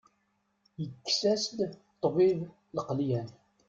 Yekkes-as-d 0.81 1.59
ṭṭbib 1.99 2.39
lqelyan. 2.77 3.29